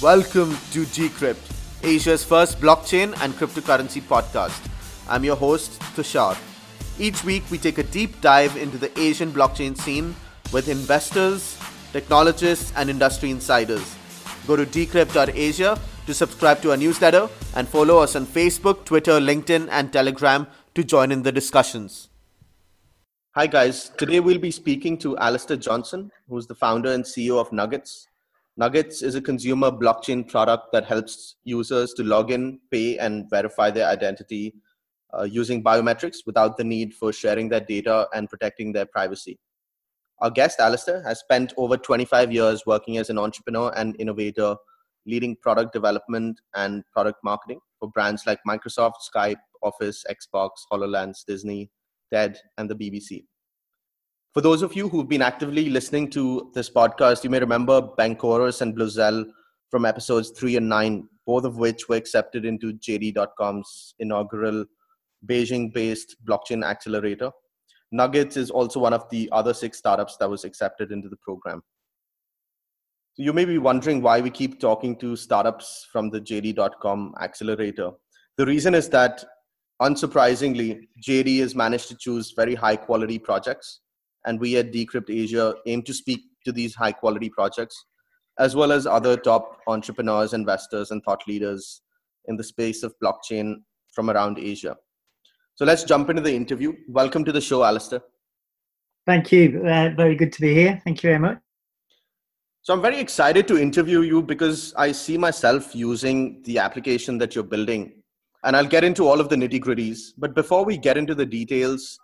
[0.00, 1.42] Welcome to Decrypt,
[1.82, 4.70] Asia's first blockchain and cryptocurrency podcast.
[5.08, 6.38] I'm your host, Tushar.
[7.00, 10.14] Each week, we take a deep dive into the Asian blockchain scene
[10.52, 11.58] with investors,
[11.92, 13.96] technologists, and industry insiders.
[14.46, 19.66] Go to decrypt.asia to subscribe to our newsletter and follow us on Facebook, Twitter, LinkedIn,
[19.68, 22.08] and Telegram to join in the discussions.
[23.34, 23.88] Hi, guys.
[23.98, 28.06] Today we'll be speaking to Alistair Johnson, who's the founder and CEO of Nuggets.
[28.58, 33.70] Nuggets is a consumer blockchain product that helps users to log in, pay, and verify
[33.70, 34.52] their identity
[35.16, 39.38] uh, using biometrics without the need for sharing their data and protecting their privacy.
[40.20, 44.56] Our guest, Alistair, has spent over 25 years working as an entrepreneur and innovator,
[45.06, 51.70] leading product development and product marketing for brands like Microsoft, Skype, Office, Xbox, HoloLens, Disney,
[52.12, 53.22] TED, and the BBC.
[54.34, 58.60] For those of you who've been actively listening to this podcast, you may remember Bankorus
[58.60, 59.24] and Bluzelle
[59.70, 64.66] from episodes three and nine, both of which were accepted into JD.com's inaugural
[65.26, 67.30] Beijing based blockchain accelerator.
[67.90, 71.62] Nuggets is also one of the other six startups that was accepted into the program.
[73.14, 77.92] So you may be wondering why we keep talking to startups from the JD.com accelerator.
[78.36, 79.24] The reason is that,
[79.80, 83.80] unsurprisingly, JD has managed to choose very high quality projects,
[84.28, 87.86] and we at Decrypt Asia aim to speak to these high quality projects,
[88.38, 91.80] as well as other top entrepreneurs, investors, and thought leaders
[92.26, 93.54] in the space of blockchain
[93.90, 94.76] from around Asia.
[95.54, 96.74] So let's jump into the interview.
[96.88, 98.02] Welcome to the show, Alistair.
[99.06, 99.62] Thank you.
[99.66, 100.78] Uh, very good to be here.
[100.84, 101.38] Thank you very much.
[102.60, 107.34] So I'm very excited to interview you because I see myself using the application that
[107.34, 107.94] you're building.
[108.44, 110.12] And I'll get into all of the nitty gritties.
[110.18, 111.98] But before we get into the details,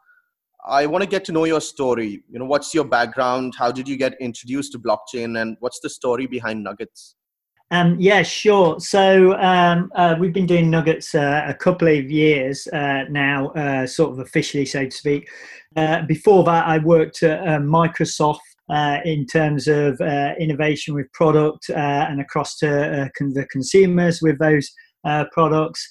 [0.67, 2.23] I want to get to know your story.
[2.31, 3.55] You know, what's your background?
[3.59, 5.41] How did you get introduced to blockchain?
[5.41, 7.17] And what's the story behind Nuggets?
[7.71, 8.79] Um, yeah, sure.
[8.81, 13.87] So um, uh, we've been doing Nuggets uh, a couple of years uh, now, uh,
[13.87, 15.29] sort of officially, so to speak.
[15.77, 18.39] Uh, before that, I worked at uh, Microsoft
[19.05, 24.71] in terms of uh, innovation with product and across to con- the consumers with those
[25.33, 25.87] products.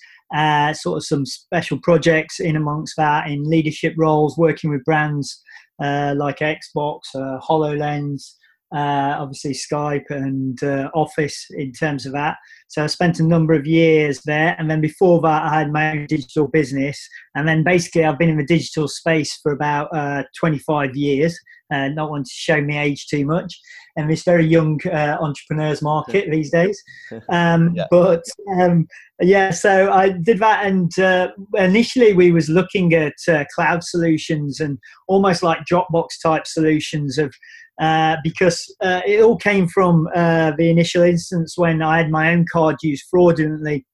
[0.75, 5.41] Sort of some special projects in amongst that in leadership roles, working with brands
[5.79, 8.33] like Xbox, HoloLens,
[8.73, 12.37] uh, obviously Skype and uh, Office in terms of that.
[12.69, 15.91] So I spent a number of years there, and then before that, I had my
[15.91, 16.99] own digital business,
[17.35, 21.37] and then basically I've been in the digital space for about uh, 25 years.
[21.71, 23.59] Uh, not want to show me age too much,
[23.95, 26.81] in this very young uh, entrepreneurs market these days.
[27.29, 27.85] Um, yeah.
[27.89, 28.23] But
[28.59, 28.87] um,
[29.21, 33.13] yeah, so I did that, and uh, initially we was looking at
[33.53, 37.33] cloud solutions and almost like Dropbox type solutions of
[37.81, 42.31] uh, because uh, it all came from uh, the initial instance when I had my
[42.31, 43.85] own card used fraudulently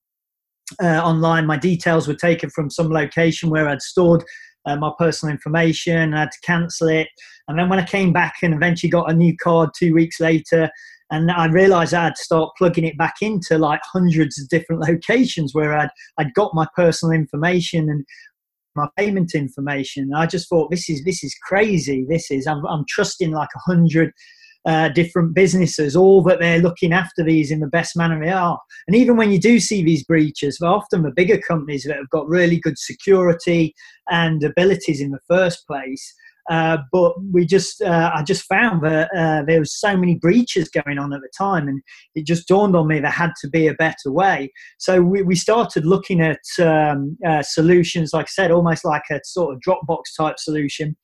[0.84, 1.46] uh, online.
[1.46, 4.24] My details were taken from some location where I'd stored
[4.66, 6.14] uh, my personal information.
[6.14, 7.08] I had to cancel it.
[7.48, 10.70] And then when I came back and eventually got a new card two weeks later,
[11.12, 14.82] and I realized I had to start plugging it back into like hundreds of different
[14.88, 18.06] locations where I'd, I'd got my personal information and
[18.76, 20.12] my payment information.
[20.14, 22.06] I just thought this is this is crazy.
[22.08, 24.14] This is I'm, I'm trusting like a hundred
[24.66, 28.60] uh, different businesses, all that they're looking after these in the best manner they are.
[28.88, 32.10] And even when you do see these breaches, they're often the bigger companies that have
[32.10, 33.74] got really good security
[34.10, 36.14] and abilities in the first place.
[36.50, 40.68] Uh, but we just, uh, I just found that uh, there was so many breaches
[40.68, 41.80] going on at the time, and
[42.16, 44.52] it just dawned on me there had to be a better way.
[44.80, 49.20] So we, we started looking at um, uh, solutions, like I said, almost like a
[49.24, 50.98] sort of Dropbox type solution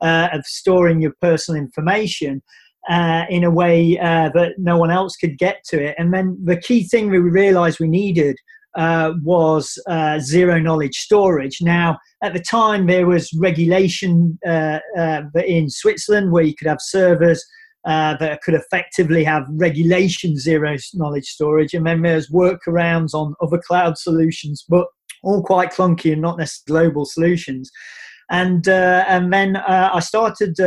[0.00, 2.42] uh, of storing your personal information.
[2.88, 5.94] Uh, in a way uh, that no one else could get to it.
[5.98, 8.38] And then the key thing we realized we needed
[8.78, 11.58] uh, was uh, zero knowledge storage.
[11.60, 16.80] Now, at the time, there was regulation uh, uh in Switzerland where you could have
[16.80, 17.44] servers
[17.84, 23.98] that could effectively have regulation zero knowledge storage, and then there's workarounds on other cloud
[23.98, 24.86] solutions, but
[25.22, 27.70] all quite clunky and not necessarily global solutions.
[28.30, 30.58] And uh, and then I started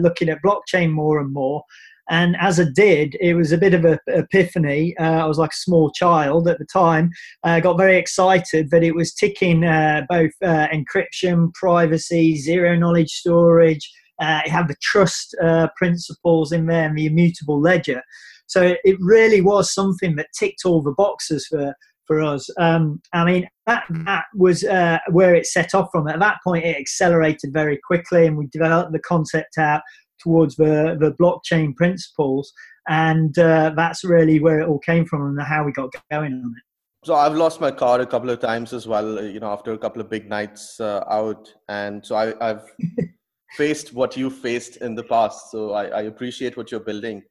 [0.00, 1.62] looking at blockchain more and more.
[2.10, 4.96] And as I did, it was a bit of an epiphany.
[4.96, 7.10] Uh, I was like a small child at the time.
[7.44, 13.10] I got very excited that it was ticking uh, both uh, encryption, privacy, zero knowledge
[13.10, 13.92] storage.
[14.20, 18.02] Uh, it had the trust uh, principles in there and the immutable ledger.
[18.46, 21.74] So it really was something that ticked all the boxes for,
[22.08, 22.50] for us.
[22.58, 26.08] Um, I mean, that, that was uh, where it set off from.
[26.08, 29.82] At that point, it accelerated very quickly, and we developed the concept out
[30.18, 32.52] towards the, the blockchain principles.
[32.88, 36.54] and uh, that's really where it all came from and how we got going on
[36.56, 36.62] it.
[37.04, 39.22] So I've lost my card a couple of times as well.
[39.22, 42.66] You know, after a couple of big nights uh, out, and so I, have
[43.56, 45.52] faced what you faced in the past.
[45.52, 47.22] So I, I, appreciate what you're building.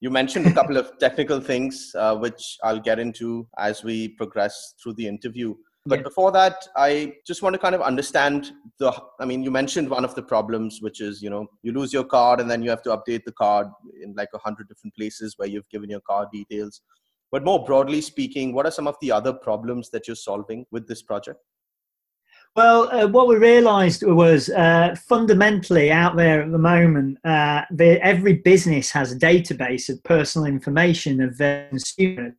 [0.00, 4.74] You mentioned a couple of technical things, uh, which I'll get into as we progress
[4.82, 5.54] through the interview.
[5.86, 6.04] But yeah.
[6.04, 8.90] before that, I just want to kind of understand the.
[9.20, 12.04] I mean, you mentioned one of the problems, which is you know you lose your
[12.04, 13.66] card and then you have to update the card
[14.02, 16.80] in like a hundred different places where you've given your card details.
[17.30, 20.88] But more broadly speaking, what are some of the other problems that you're solving with
[20.88, 21.40] this project?
[22.56, 28.00] Well, uh, what we realised was uh, fundamentally out there at the moment, uh, the,
[28.00, 32.34] every business has a database of personal information of their consumers.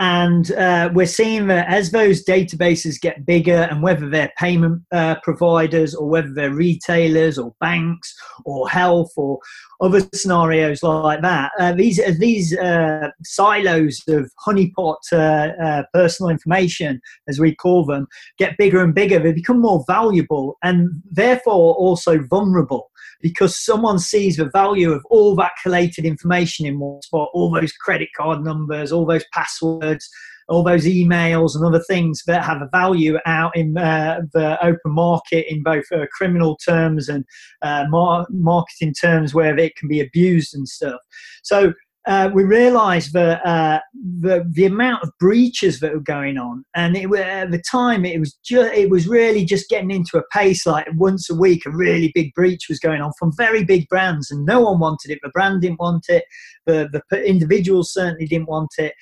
[0.00, 5.16] And uh, we're seeing that as those databases get bigger, and whether they're payment uh,
[5.22, 8.14] providers or whether they're retailers or banks
[8.46, 9.38] or health or
[9.82, 16.98] other scenarios like that, uh, these these uh, silos of honeypot uh, uh, personal information,
[17.28, 18.06] as we call them,
[18.38, 19.18] get bigger and bigger.
[19.18, 25.34] They become more valuable and therefore also vulnerable because someone sees the value of all
[25.36, 30.08] that collated information in one spot, all those credit card numbers, all those passwords,
[30.50, 34.92] all those emails and other things that have a value out in uh, the open
[34.92, 37.24] market in both uh, criminal terms and
[37.62, 41.00] uh, mar- marketing terms where it can be abused and stuff.
[41.42, 41.72] So
[42.10, 43.78] uh, we realised that uh,
[44.20, 48.18] the the amount of breaches that were going on, and it, at the time it
[48.18, 52.10] was it was really just getting into a pace like once a week a really
[52.12, 55.20] big breach was going on from very big brands, and no one wanted it.
[55.22, 56.24] The brand didn't want it,
[56.66, 58.92] the the individuals certainly didn't want it.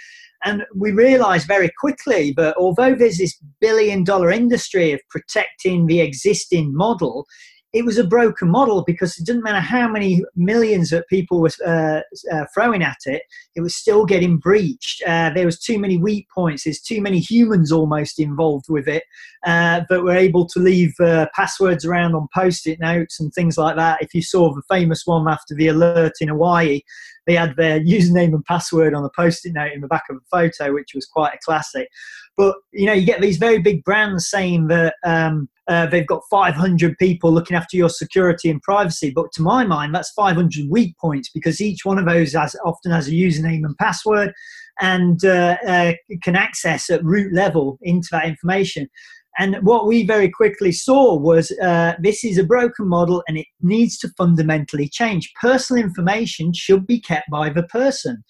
[0.44, 6.00] And we realized very quickly that although there's this billion dollar industry of protecting the
[6.00, 7.26] existing model,
[7.72, 11.50] it was a broken model because it didn't matter how many millions that people were
[11.66, 12.00] uh,
[12.32, 13.22] uh, throwing at it,
[13.56, 15.02] it was still getting breached.
[15.06, 16.64] Uh, there was too many weak points.
[16.64, 19.02] There's too many humans almost involved with it
[19.46, 23.76] uh, that were able to leave uh, passwords around on post-it notes and things like
[23.76, 24.02] that.
[24.02, 26.80] If you saw the famous one after the alert in Hawaii,
[27.28, 30.20] they had their username and password on a post-it note in the back of a
[30.30, 31.88] photo, which was quite a classic.
[32.38, 36.22] But you know, you get these very big brands saying that um, uh, they've got
[36.30, 39.12] 500 people looking after your security and privacy.
[39.14, 42.92] But to my mind, that's 500 weak points because each one of those has, often
[42.92, 44.32] has a username and password
[44.80, 45.92] and uh, uh,
[46.22, 48.88] can access at root level into that information.
[49.38, 53.46] And what we very quickly saw was uh, this is a broken model and it
[53.60, 55.32] needs to fundamentally change.
[55.40, 58.24] Personal information should be kept by the person.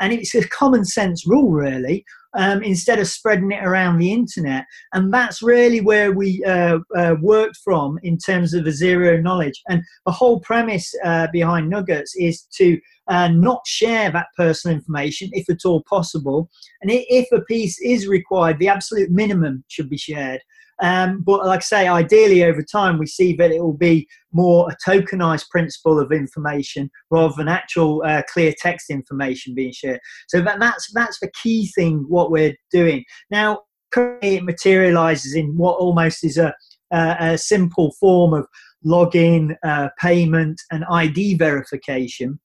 [0.00, 2.04] And it's a common sense rule, really
[2.34, 4.64] um, instead of spreading it around the internet.
[4.92, 9.60] And that's really where we uh, uh, worked from in terms of the zero knowledge.
[9.68, 12.78] And the whole premise uh, behind Nuggets is to
[13.08, 16.48] uh, not share that personal information if at all possible.
[16.82, 20.40] And if a piece is required, the absolute minimum should be shared.
[20.82, 24.70] Um, but like I say, ideally over time, we see that it will be more
[24.70, 30.00] a tokenized principle of information rather than actual uh, clear text information being shared.
[30.28, 32.06] So that, that's that's the key thing.
[32.20, 33.62] What we're doing now,
[33.92, 36.52] currently, it materializes in what almost is a,
[36.92, 38.46] a, simple form of
[38.84, 42.38] login, uh, payment, and ID verification.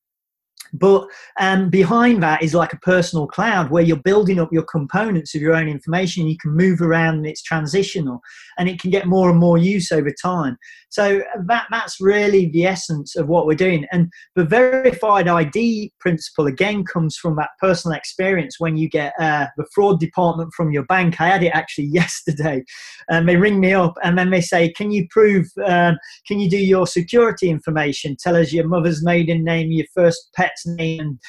[0.74, 1.08] But
[1.40, 5.42] um, behind that is like a personal cloud where you're building up your components of
[5.42, 6.28] your own information.
[6.28, 8.22] You can move around and it's transitional
[8.58, 10.58] and it can get more and more use over time.
[10.90, 13.86] So that, that's really the essence of what we're doing.
[13.92, 19.48] And the verified ID principle again comes from that personal experience when you get uh,
[19.58, 21.20] the fraud department from your bank.
[21.20, 22.64] I had it actually yesterday.
[23.10, 26.50] And they ring me up and then they say, Can you prove, um, can you
[26.50, 28.16] do your security information?
[28.18, 31.20] Tell us your mother's maiden name, your first pet's name, and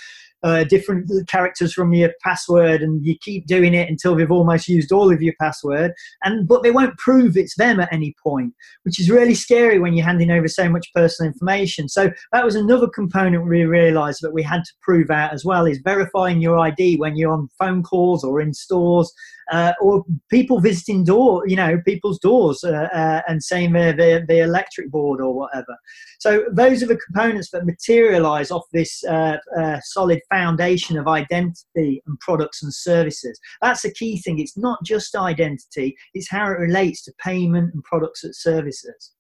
[0.43, 4.93] uh, different characters from your password and you keep doing it until they've almost used
[4.93, 5.93] all of your password.
[6.23, 8.55] And but they won't prove it's them at any point
[8.85, 11.89] which is really scary when you're handing over so much personal information.
[11.89, 15.67] So that was another component we realized that we had to prove out as well
[15.67, 19.13] is verifying your id when you're on phone calls or in stores
[19.51, 24.91] uh, or people visiting door, you know, people's doors uh, uh, and saying the electric
[24.91, 25.77] board or whatever.
[26.19, 32.03] So those are the components that materialize off this uh, uh, solid foundation of identity
[32.07, 33.39] and products and services.
[33.63, 34.39] That's a key thing.
[34.39, 39.13] It's not just identity; it's how it relates to payment and products and services.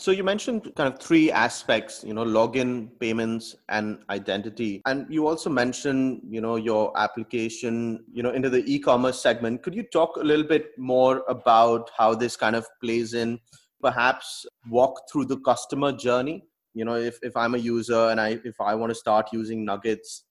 [0.00, 4.80] So you mentioned kind of three aspects, you know, login, payments, and identity.
[4.86, 9.62] And you also mentioned, you know, your application, you know, into the e-commerce segment.
[9.62, 13.38] Could you talk a little bit more about how this kind of plays in?
[13.82, 16.44] Perhaps walk through the customer journey.
[16.72, 19.66] You know, if, if I'm a user and I if I want to start using
[19.66, 20.24] Nuggets,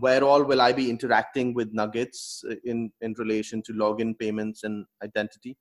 [0.00, 4.84] where all will I be interacting with Nuggets in, in relation to login payments and
[5.04, 5.56] identity?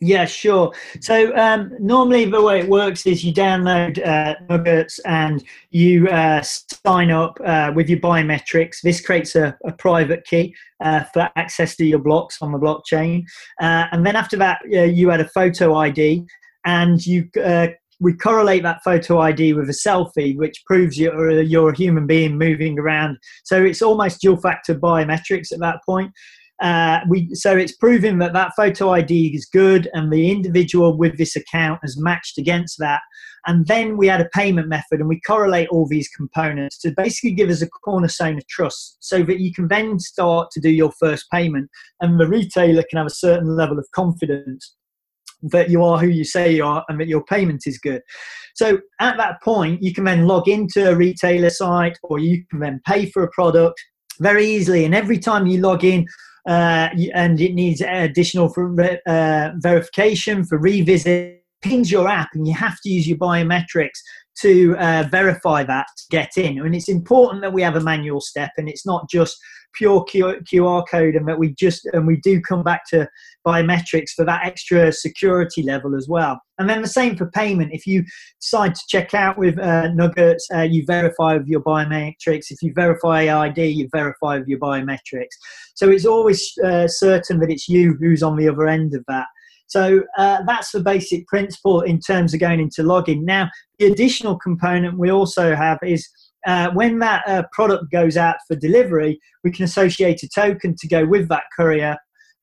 [0.00, 0.74] Yeah, sure.
[1.00, 6.42] So um, normally the way it works is you download uh, Nuggets and you uh,
[6.42, 8.82] sign up uh, with your biometrics.
[8.82, 13.24] This creates a, a private key uh, for access to your blocks on the blockchain.
[13.58, 16.26] Uh, and then after that, you add a photo ID
[16.66, 21.70] and you uh, we correlate that photo ID with a selfie, which proves you're, you're
[21.70, 23.16] a human being moving around.
[23.44, 26.12] So it's almost dual factor biometrics at that point.
[26.62, 31.18] Uh, we so it's proving that that photo ID is good, and the individual with
[31.18, 33.00] this account has matched against that.
[33.46, 37.32] And then we add a payment method, and we correlate all these components to basically
[37.32, 40.92] give us a cornerstone of trust, so that you can then start to do your
[40.98, 41.68] first payment,
[42.00, 44.76] and the retailer can have a certain level of confidence
[45.42, 48.02] that you are who you say you are and that your payment is good.
[48.54, 52.60] So at that point, you can then log into a retailer site or you can
[52.60, 53.78] then pay for a product
[54.18, 54.84] very easily.
[54.84, 56.06] And every time you log in,
[56.46, 58.74] uh, and it needs additional for
[59.06, 61.42] uh, verification for revisit.
[61.62, 63.98] Pings your app and you have to use your biometrics
[64.42, 68.20] to uh, verify that to get in and it's important that we have a manual
[68.20, 69.36] step and it's not just
[69.76, 73.08] pure QR code and that we just and we do come back to
[73.46, 76.40] biometrics for that extra security level as well.
[76.58, 77.72] And then the same for payment.
[77.72, 78.04] If you
[78.40, 82.50] decide to check out with uh, Nuggets, uh, you verify with your biometrics.
[82.50, 85.36] If you verify ID, you verify with your biometrics.
[85.74, 89.26] So it's always uh, certain that it's you who's on the other end of that.
[89.66, 93.22] So uh, that's the basic principle in terms of going into login.
[93.22, 96.08] Now, the additional component we also have is
[96.46, 100.88] uh, when that uh, product goes out for delivery, we can associate a token to
[100.88, 101.96] go with that courier.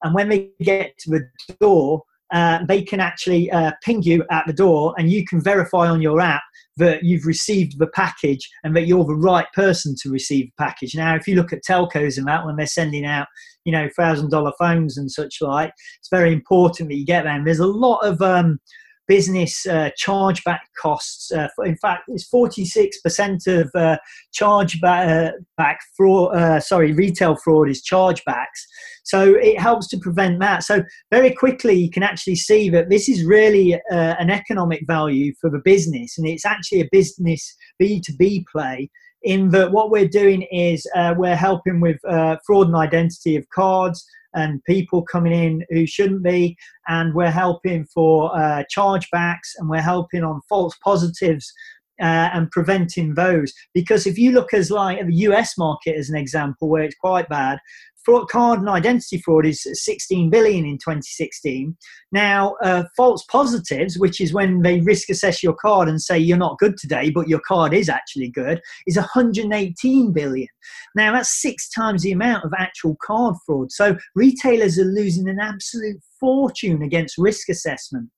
[0.03, 1.21] And when they get to the
[1.61, 5.87] door, uh, they can actually uh, ping you at the door and you can verify
[5.87, 6.41] on your app
[6.77, 10.95] that you've received the package and that you're the right person to receive the package.
[10.95, 13.27] Now, if you look at telcos and that when they're sending out,
[13.65, 17.45] you know, thousand dollar phones and such like, it's very important that you get them.
[17.45, 18.59] There's a lot of um,
[19.13, 21.31] business uh, chargeback costs.
[21.31, 23.97] Uh, in fact, it's 46% of uh,
[24.33, 28.61] chargeback uh, fraud, uh, sorry, retail fraud is chargebacks.
[29.03, 30.63] So it helps to prevent that.
[30.63, 35.31] So very quickly, you can actually see that this is really uh, an economic value
[35.39, 38.89] for the business, and it's actually a business B2B play
[39.21, 43.47] in that what we're doing is uh, we're helping with uh, fraud and identity of
[43.49, 44.03] cards
[44.33, 49.81] and people coming in who shouldn't be, and we're helping for uh, chargebacks and we're
[49.81, 51.51] helping on false positives
[52.01, 53.53] uh, and preventing those.
[53.73, 57.29] Because if you look as like the US market as an example, where it's quite
[57.29, 57.59] bad,
[58.03, 61.75] fraud, card and identity fraud is 16 billion in 2016.
[62.11, 66.37] Now, uh, false positives, which is when they risk assess your card and say you're
[66.37, 70.47] not good today, but your card is actually good, is 118 billion.
[70.95, 73.71] Now, that's six times the amount of actual card fraud.
[73.71, 78.09] So retailers are losing an absolute fortune against risk assessment.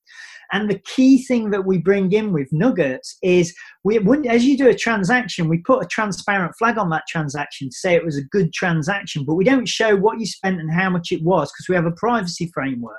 [0.52, 4.68] And the key thing that we bring in with Nuggets is we, as you do
[4.68, 8.24] a transaction, we put a transparent flag on that transaction to say it was a
[8.24, 11.68] good transaction, but we don't show what you spent and how much it was because
[11.68, 12.96] we have a privacy framework.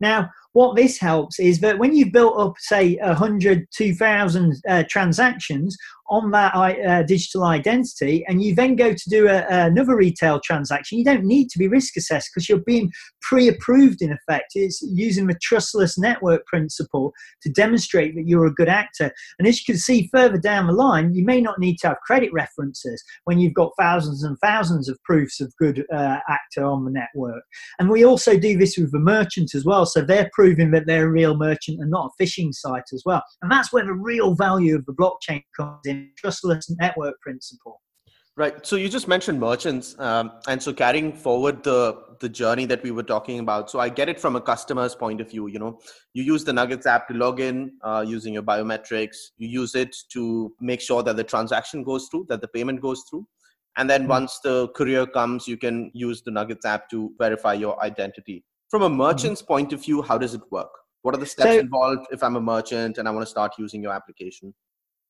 [0.00, 5.76] Now, what this helps is that when you've built up, say, 100, 2,000 uh, transactions
[6.10, 10.98] on that uh, digital identity, and you then go to do a, another retail transaction,
[10.98, 12.90] you don't need to be risk assessed because you're being
[13.22, 14.52] pre approved in effect.
[14.54, 17.12] It's using the trustless network principle
[17.42, 19.12] to demonstrate that you're a good actor.
[19.38, 21.96] And as you can see further down the line, you may not need to have
[22.04, 26.84] credit references when you've got thousands and thousands of proofs of good uh, actor on
[26.84, 27.42] the network.
[27.78, 29.86] And we also do this with the merchant as well.
[29.86, 33.22] So they're proving that they're a real merchant and not a phishing site as well.
[33.42, 37.80] And that's where the real value of the blockchain comes in trustless network principle.
[38.36, 38.64] Right.
[38.64, 42.90] So you just mentioned merchants, um, and so carrying forward the the journey that we
[42.90, 43.70] were talking about.
[43.70, 45.48] So I get it from a customer's point of view.
[45.48, 45.80] You know,
[46.14, 49.16] you use the Nuggets app to log in uh, using your biometrics.
[49.36, 53.04] You use it to make sure that the transaction goes through, that the payment goes
[53.10, 53.26] through,
[53.76, 54.10] and then mm-hmm.
[54.10, 58.44] once the courier comes, you can use the Nuggets app to verify your identity.
[58.70, 58.96] From a mm-hmm.
[58.96, 59.52] merchant's mm-hmm.
[59.52, 60.70] point of view, how does it work?
[61.02, 63.52] What are the steps so, involved if I'm a merchant and I want to start
[63.58, 64.54] using your application?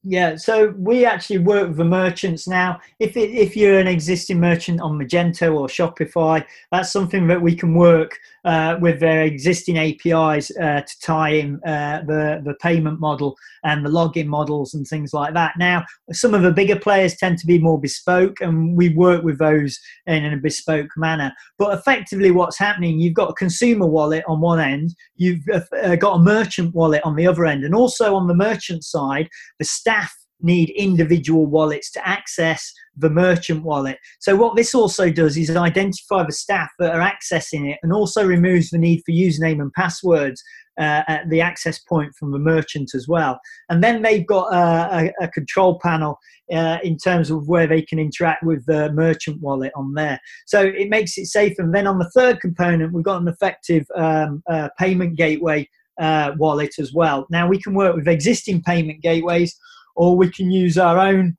[0.03, 2.81] Yeah, so we actually work with the merchants now.
[3.01, 6.43] If it, if you're an existing merchant on Magento or Shopify,
[6.73, 11.63] that's something that we can work uh, with their existing APIs uh, to tie in
[11.65, 15.53] uh, the the payment model and the login models and things like that.
[15.59, 19.39] Now, some of the bigger players tend to be more bespoke, and we work with
[19.39, 21.31] those in a bespoke manner.
[21.59, 23.01] But effectively, what's happening?
[23.01, 27.17] You've got a consumer wallet on one end, you've uh, got a merchant wallet on
[27.17, 29.29] the other end, and also on the merchant side,
[29.59, 33.99] the staff need individual wallets to access the merchant wallet.
[34.21, 38.25] So, what this also does is identify the staff that are accessing it and also
[38.25, 40.43] removes the need for username and passwords
[40.79, 43.39] uh, at the access point from the merchant as well.
[43.69, 46.19] And then they've got a, a, a control panel
[46.53, 50.19] uh, in terms of where they can interact with the merchant wallet on there.
[50.47, 51.59] So it makes it safe.
[51.59, 55.69] And then on the third component, we've got an effective um, uh, payment gateway
[56.01, 57.27] uh, wallet as well.
[57.31, 59.55] Now we can work with existing payment gateways
[59.97, 61.37] or we can use our own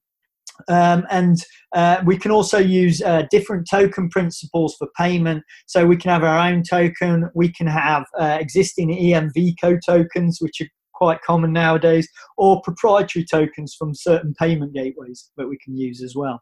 [0.67, 1.37] um, and
[1.73, 5.43] uh, we can also use uh, different token principles for payment.
[5.67, 7.29] So we can have our own token.
[7.33, 13.75] We can have uh, existing EMVCo tokens, which are quite common nowadays, or proprietary tokens
[13.77, 16.41] from certain payment gateways that we can use as well.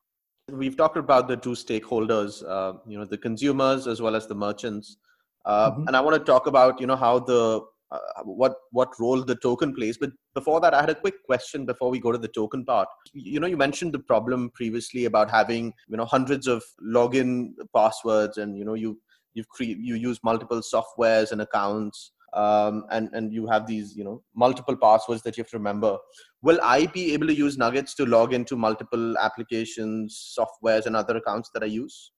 [0.52, 4.36] We've talked about the two stakeholders, uh, you know, the consumers as well as the
[4.36, 4.98] merchants.
[5.46, 5.88] Uh, mm-hmm.
[5.88, 9.36] And I want to talk about, you know, how the uh, what what role the
[9.36, 9.98] token plays.
[9.98, 12.88] But before that, I had a quick question before we go to the token part.
[13.14, 18.38] You know, you mentioned the problem previously about having you know hundreds of login passwords,
[18.38, 19.00] and you know you
[19.34, 22.12] you've cre- you use multiple softwares and accounts.
[22.32, 25.98] Um, and and you have these you know multiple passwords that you have to remember
[26.44, 31.18] will i be able to use nuggets to log into multiple applications softwares and other
[31.18, 32.12] accounts that i use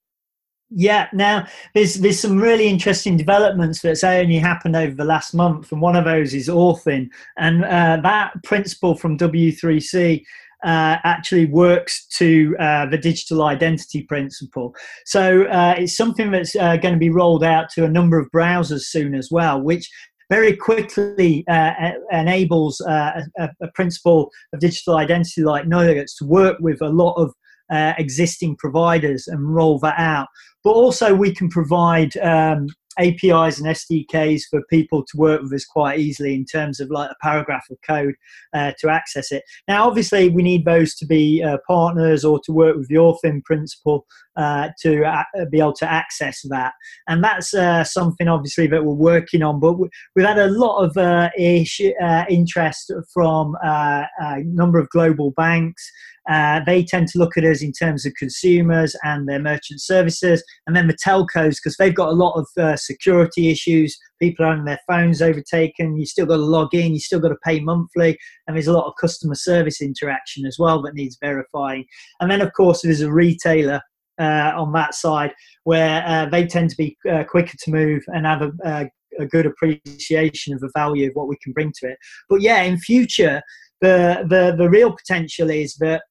[0.74, 5.72] yeah, now there's there's some really interesting developments that's only happened over the last month,
[5.72, 10.24] and one of those is Authyn, and uh, that principle from W3C
[10.64, 14.74] uh, actually works to uh, the digital identity principle.
[15.04, 18.30] So uh, it's something that's uh, going to be rolled out to a number of
[18.30, 19.90] browsers soon as well, which
[20.30, 21.72] very quickly uh,
[22.10, 27.12] enables uh, a, a, principle of digital identity like Nuggets to work with a lot
[27.14, 27.34] of
[27.72, 30.28] uh, existing providers and roll that out.
[30.62, 35.64] But also, we can provide um, APIs and SDKs for people to work with us
[35.64, 38.14] quite easily in terms of like a paragraph of code
[38.54, 39.42] uh, to access it.
[39.68, 43.42] Now, obviously, we need those to be uh, partners or to work with the Authyn
[43.44, 44.06] principle
[44.36, 46.72] uh, to uh, be able to access that.
[47.08, 49.60] And that's uh, something obviously that we're working on.
[49.60, 49.76] But
[50.14, 51.30] we've had a lot of uh,
[52.28, 54.06] interest from a
[54.44, 55.90] number of global banks.
[56.30, 60.42] Uh, they tend to look at us in terms of consumers and their merchant services,
[60.66, 63.98] and then the telcos because they've got a lot of uh, security issues.
[64.20, 65.98] People are having their phones overtaken.
[65.98, 66.92] You still got to log in.
[66.92, 70.56] You still got to pay monthly, and there's a lot of customer service interaction as
[70.58, 71.84] well that needs verifying.
[72.20, 73.80] And then, of course, there's a retailer
[74.20, 75.32] uh, on that side
[75.64, 79.26] where uh, they tend to be uh, quicker to move and have a, a, a,
[79.26, 81.98] good appreciation of the value of what we can bring to it.
[82.28, 83.42] But yeah, in future,
[83.80, 86.02] the the the real potential is that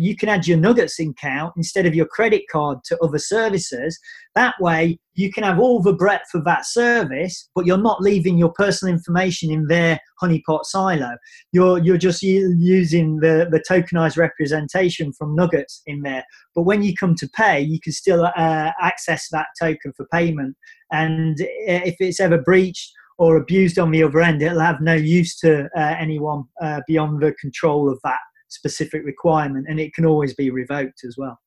[0.00, 3.98] you can add your Nuggets account instead of your credit card to other services.
[4.34, 8.36] That way, you can have all the breadth of that service, but you're not leaving
[8.36, 11.16] your personal information in their honeypot silo.
[11.52, 16.24] You're you're just using the the tokenized representation from Nuggets in there.
[16.54, 20.56] But when you come to pay, you can still uh, access that token for payment.
[20.92, 25.36] And if it's ever breached or abused on the other end, it'll have no use
[25.38, 28.18] to uh, anyone uh, beyond the control of that
[28.54, 31.38] specific requirement, and it can always be revoked as well.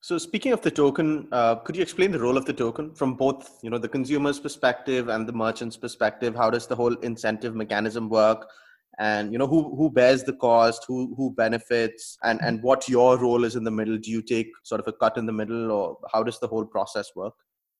[0.00, 3.14] So, speaking of the token, uh, could you explain the role of the token from
[3.14, 6.36] both, you know, the consumer's perspective and the merchant's perspective?
[6.36, 8.48] How does the whole incentive mechanism work?
[9.00, 10.84] And you know, who who bears the cost?
[10.86, 12.16] Who who benefits?
[12.22, 13.98] And and what your role is in the middle?
[13.98, 16.64] Do you take sort of a cut in the middle, or how does the whole
[16.64, 17.34] process work?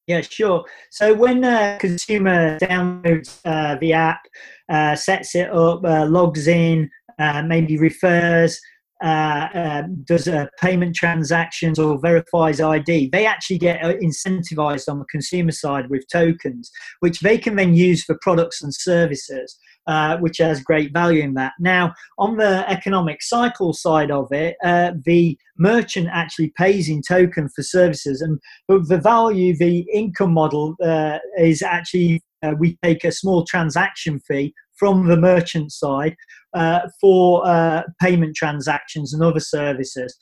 [0.07, 0.65] Yeah, sure.
[0.89, 4.21] So when a consumer downloads uh, the app,
[4.67, 8.59] uh, sets it up, uh, logs in, uh, maybe refers,
[9.03, 14.99] uh, um, does a payment transactions or verifies ID, they actually get uh, incentivized on
[14.99, 19.57] the consumer side with tokens, which they can then use for products and services
[19.89, 21.53] uh, which has great value in that.
[21.59, 27.49] Now, on the economic cycle side of it, uh, the merchant actually pays in token
[27.49, 33.11] for services, and the value, the income model uh, is actually uh, we take a
[33.11, 36.15] small transaction fee from the merchant side
[36.55, 40.17] uh, for uh, payment transactions and other services.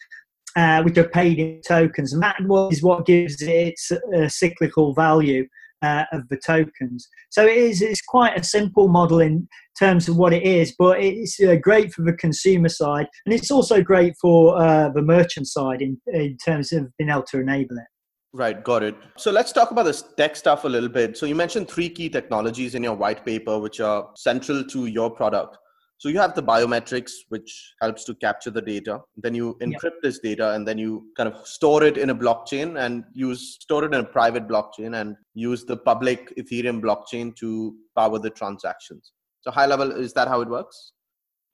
[0.55, 2.35] Uh, which are paid in tokens, and that
[2.71, 3.91] is what gives it its
[4.35, 5.45] cyclical value
[5.81, 7.07] uh, of the tokens.
[7.29, 9.47] So it is it's quite a simple model in
[9.79, 13.51] terms of what it is, but it's uh, great for the consumer side, and it's
[13.51, 17.77] also great for uh, the merchant side in, in terms of being able to enable
[17.77, 17.87] it.
[18.33, 18.95] Right, got it.
[19.17, 21.17] So let's talk about this tech stuff a little bit.
[21.17, 25.09] So you mentioned three key technologies in your white paper, which are central to your
[25.09, 25.57] product.
[25.99, 28.99] So you have the biometrics, which helps to capture the data.
[29.15, 32.79] Then you encrypt this data, and then you kind of store it in a blockchain
[32.79, 37.75] and use store it in a private blockchain and use the public Ethereum blockchain to
[37.95, 39.13] power the transactions.
[39.41, 40.91] So high level, is that how it works?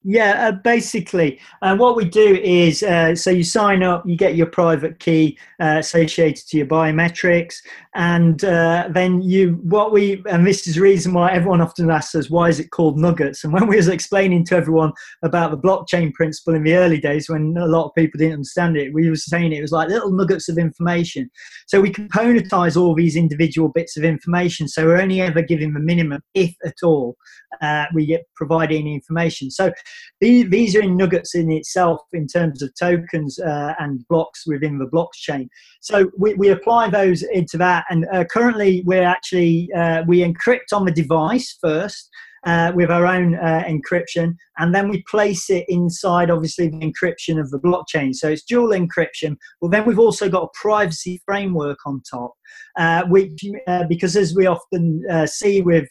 [0.06, 4.36] Yeah, uh, basically, uh, what we do is uh, so you sign up, you get
[4.36, 7.56] your private key uh, associated to your biometrics,
[7.96, 12.16] and uh, then you what we and this is the reason why everyone often asks
[12.16, 13.46] us why is it called nuggets.
[13.46, 14.92] And when we was explaining to everyone
[15.24, 18.76] about the blockchain principle in the early days, when a lot of people didn't understand
[18.76, 21.30] it, we were saying it was like little nuggets of information.
[21.68, 24.68] So we componentize all these individual bits of information.
[24.68, 27.16] So we're only ever giving the minimum, if at all,
[27.62, 29.50] uh, we get provide any information.
[29.50, 29.72] So
[30.20, 34.86] these, are in nuggets in itself in terms of tokens uh, and blocks within the
[34.86, 35.48] blockchain.
[35.82, 40.74] So we, we apply those into that, and uh, currently we're actually uh, we encrypt
[40.74, 42.10] on the device first.
[42.46, 47.40] Uh, with our own uh, encryption, and then we place it inside, obviously, the encryption
[47.40, 48.14] of the blockchain.
[48.14, 49.38] So it's dual encryption.
[49.62, 52.34] Well, then we've also got a privacy framework on top,
[52.78, 55.88] uh, which, uh, because as we often uh, see with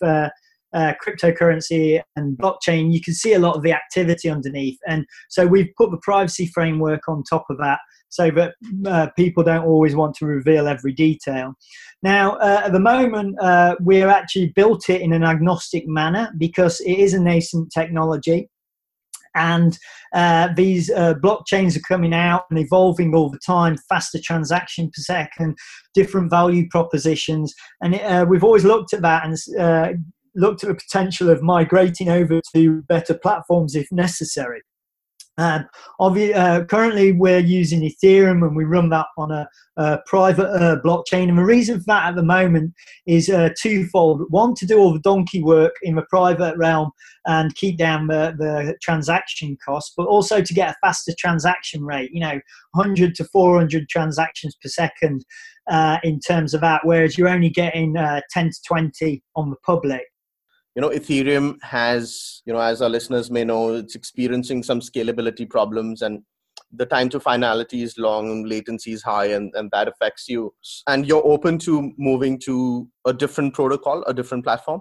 [0.74, 4.78] uh, uh, cryptocurrency and blockchain, you can see a lot of the activity underneath.
[4.86, 8.54] And so we've put the privacy framework on top of that so that
[8.86, 11.54] uh, people don't always want to reveal every detail.
[12.02, 16.80] Now, uh, at the moment, uh, we're actually built it in an agnostic manner because
[16.80, 18.50] it is a nascent technology.
[19.34, 19.78] And
[20.14, 25.00] uh, these uh, blockchains are coming out and evolving all the time, faster transaction per
[25.00, 25.56] second,
[25.94, 27.54] different value propositions.
[27.80, 30.04] And uh, we've always looked at that and
[30.34, 34.62] looked at the potential of migrating over to better platforms if necessary.
[35.38, 35.66] Um,
[35.98, 41.28] uh, currently, we're using Ethereum and we run that on a, a private uh, blockchain.
[41.30, 42.74] And the reason for that at the moment
[43.06, 44.26] is uh, twofold.
[44.28, 46.90] One, to do all the donkey work in the private realm
[47.24, 52.10] and keep down the, the transaction costs, but also to get a faster transaction rate,
[52.12, 52.38] you know,
[52.72, 55.24] 100 to 400 transactions per second
[55.70, 59.56] uh, in terms of that, whereas you're only getting uh, 10 to 20 on the
[59.64, 60.11] public
[60.74, 65.48] you know ethereum has you know as our listeners may know it's experiencing some scalability
[65.48, 66.22] problems and
[66.74, 70.52] the time to finality is long latency is high and, and that affects you
[70.86, 74.80] and you're open to moving to a different protocol a different platform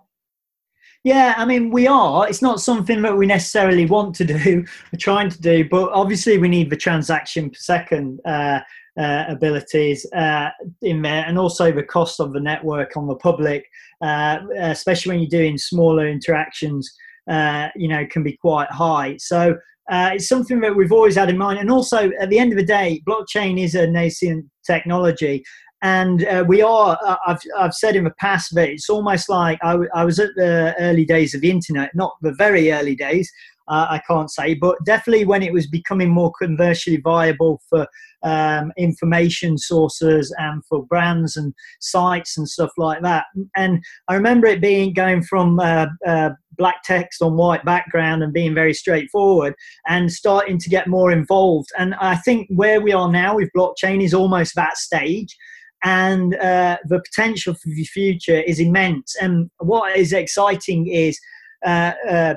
[1.03, 2.29] yeah, I mean, we are.
[2.29, 6.37] It's not something that we necessarily want to do, we're trying to do, but obviously
[6.37, 8.59] we need the transaction per second uh,
[8.99, 10.49] uh, abilities uh,
[10.81, 13.65] in there, and also the cost of the network on the public,
[14.01, 16.91] uh, especially when you're doing smaller interactions,
[17.29, 19.15] uh, you know, can be quite high.
[19.17, 19.57] So
[19.91, 21.59] uh, it's something that we've always had in mind.
[21.59, 25.43] And also, at the end of the day, blockchain is a nascent technology.
[25.83, 29.77] And uh, we are, I've, I've said in the past that it's almost like I,
[29.95, 33.31] I was at the early days of the internet, not the very early days,
[33.67, 37.87] uh, I can't say, but definitely when it was becoming more commercially viable for
[38.23, 43.25] um, information sources and for brands and sites and stuff like that.
[43.55, 48.33] And I remember it being going from uh, uh, black text on white background and
[48.33, 49.55] being very straightforward
[49.87, 51.69] and starting to get more involved.
[51.77, 55.35] And I think where we are now with blockchain is almost that stage
[55.83, 59.15] and uh, the potential for the future is immense.
[59.15, 61.19] And what is exciting is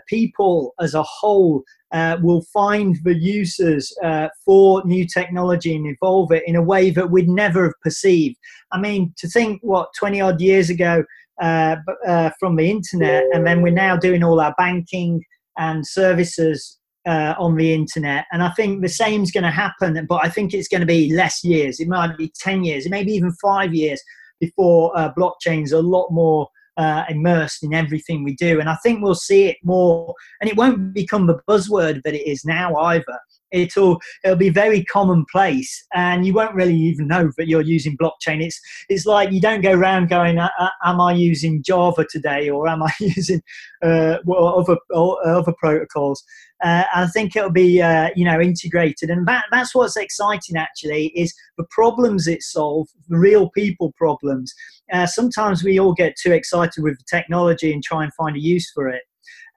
[0.08, 6.32] people as a whole uh, will find the uses uh, for new technology and evolve
[6.32, 8.36] it in a way that we'd never have perceived.
[8.72, 11.04] I mean, to think what 20 odd years ago
[11.40, 15.22] uh, uh, from the internet, and then we're now doing all our banking
[15.56, 18.24] and services uh, on the internet.
[18.32, 20.86] And I think the same is going to happen, but I think it's going to
[20.86, 21.78] be less years.
[21.78, 24.02] It might be 10 years, it be even five years
[24.40, 28.60] before uh, blockchains a lot more uh, immersed in everything we do.
[28.60, 32.28] And I think we'll see it more, and it won't become the buzzword that it
[32.28, 33.18] is now either.
[33.54, 38.42] It'll it'll be very commonplace, and you won't really even know that you're using blockchain.
[38.42, 42.82] It's it's like you don't go around going, "Am I using Java today, or am
[42.82, 43.42] I using
[43.82, 44.78] uh, well, other
[45.24, 46.22] other protocols?"
[46.62, 50.56] Uh, I think it'll be uh, you know integrated, and that, that's what's exciting.
[50.56, 54.54] Actually, is the problems it solves, the real people problems
[54.92, 58.40] uh, sometimes we all get too excited with the technology and try and find a
[58.40, 59.02] use for it.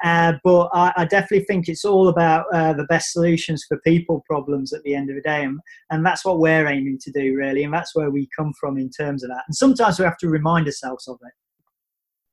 [0.04, 4.24] Uh, but I, I, definitely think it's all about uh, the best solutions for people
[4.30, 5.44] problems at the end of the day.
[5.44, 7.64] And, and that's what we're aiming to do, really.
[7.64, 9.44] And that's where we come from in terms of that.
[9.48, 11.34] And sometimes we have to remind ourselves of it.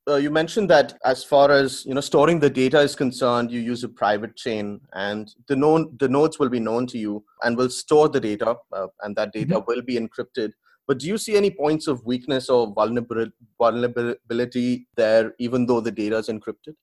[0.07, 3.59] Uh, you mentioned that as far as you know storing the data is concerned you
[3.59, 7.57] use a private chain and the known the nodes will be known to you and
[7.57, 9.64] will store the data uh, and that data mm-hmm.
[9.66, 10.53] will be encrypted
[10.87, 16.18] but do you see any points of weakness or vulnerability there, even though the data
[16.18, 16.74] is encrypted?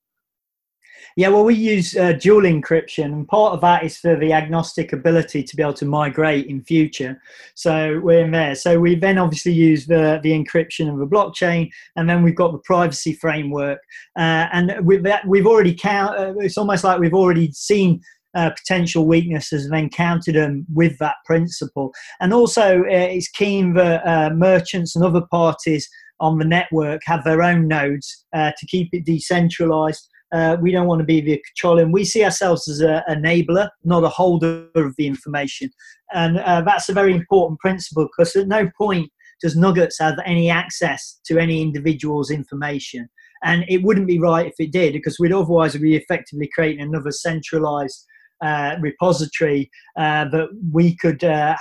[1.16, 4.94] Yeah, well, we use uh, dual encryption, and part of that is for the agnostic
[4.94, 7.22] ability to be able to migrate in future.
[7.56, 8.56] So we're in there.
[8.56, 12.52] So we then obviously use the, the encryption of the blockchain, and then we've got
[12.52, 13.80] the privacy framework.
[14.18, 16.18] Uh, and with that, we've already count.
[16.18, 18.02] Uh, it's almost like we've already seen
[18.34, 21.94] uh, potential weaknesses and then them with that principle.
[22.20, 27.24] And also, uh, it's keen that uh, merchants and other parties on the network have
[27.24, 31.42] their own nodes uh, to keep it decentralized uh, we don't want to be the
[31.48, 31.92] controlling.
[31.92, 35.70] We see ourselves as an enabler, not a holder of the information.
[36.14, 40.50] And uh, that's a very important principle because at no point does Nuggets have any
[40.50, 43.10] access to any individual's information.
[43.44, 47.12] And it wouldn't be right if it did because we'd otherwise be effectively creating another
[47.12, 48.06] centralized
[48.42, 51.56] uh, repository uh, that we could uh,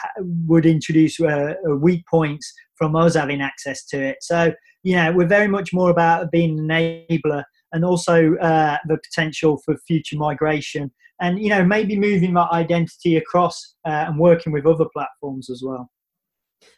[0.46, 4.16] would introduce uh, weak points from us having access to it.
[4.22, 4.52] So
[4.83, 9.61] you know we're very much more about being an enabler and also uh, the potential
[9.64, 14.66] for future migration and you know maybe moving that identity across uh, and working with
[14.66, 15.90] other platforms as well.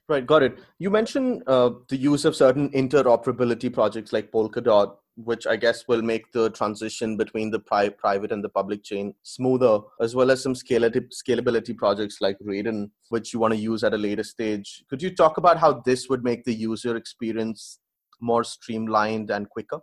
[0.08, 0.58] Right got it.
[0.78, 6.00] You mentioned uh, the use of certain interoperability projects like polkadot which i guess will
[6.00, 10.42] make the transition between the pri- private and the public chain smoother as well as
[10.42, 14.84] some scalability, scalability projects like raiden which you want to use at a later stage.
[14.88, 17.78] Could you talk about how this would make the user experience
[18.20, 19.80] more streamlined and quicker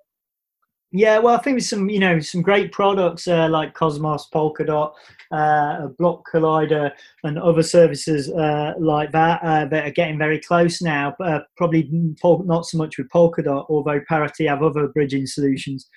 [0.91, 4.91] yeah, well, I think there's some, you know, some great products uh, like Cosmos, Polkadot,
[5.32, 6.91] uh, Block Collider,
[7.23, 11.15] and other services uh, like that uh, that are getting very close now.
[11.19, 15.88] Uh, probably not so much with Polkadot, although Parity have other bridging solutions.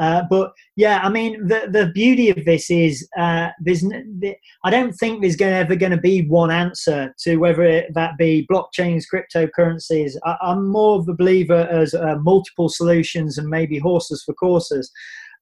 [0.00, 3.84] Uh, but yeah, I mean, the the beauty of this is uh, there's
[4.64, 8.16] I don't think there's gonna, ever going to be one answer to whether it, that
[8.16, 10.12] be blockchains, cryptocurrencies.
[10.24, 14.90] I, am more of a believer as uh, multiple solutions and maybe horses for courses.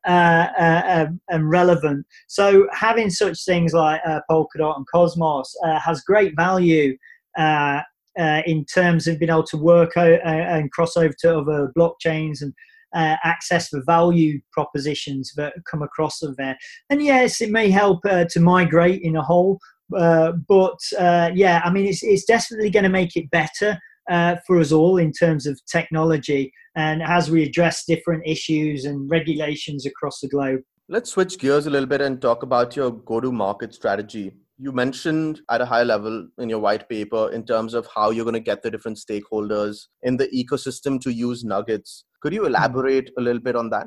[0.06, 2.06] Uh, uh, um, and relevant.
[2.28, 6.96] So having such things like Polkadot and Cosmos has great value
[7.36, 12.54] in terms of being able to work and cross over to other blockchains and
[12.94, 16.56] uh, access the value propositions that come across of there.
[16.90, 19.58] And yes, it may help uh, to migrate in a whole,
[19.96, 23.78] uh, but uh, yeah, I mean, it's, it's definitely going to make it better.
[24.10, 29.10] Uh, for us all, in terms of technology, and as we address different issues and
[29.10, 30.62] regulations across the globe.
[30.88, 34.72] Let's switch gears a little bit and talk about your go to market strategy you
[34.72, 38.34] mentioned at a high level in your white paper in terms of how you're going
[38.34, 43.20] to get the different stakeholders in the ecosystem to use nuggets could you elaborate a
[43.20, 43.86] little bit on that?